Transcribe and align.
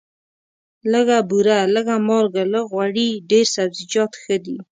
لږه 0.91 1.19
بوره، 1.29 1.59
لږه 1.75 1.95
مالګه، 2.07 2.43
لږ 2.53 2.65
غوړي، 2.71 3.09
ډېر 3.29 3.45
سبزیجات 3.55 4.11
ښه 4.21 4.35
دي. 4.45 4.57